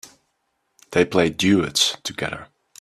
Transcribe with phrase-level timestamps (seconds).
[0.93, 2.47] They play duets together.